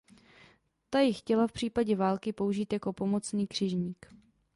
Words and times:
Ta 0.89 0.99
ji 1.01 1.13
chtěla 1.13 1.47
v 1.47 1.51
případě 1.51 1.95
války 1.95 2.33
použít 2.33 2.73
jako 2.73 2.93
pomocný 2.93 3.47
křižník. 3.47 4.05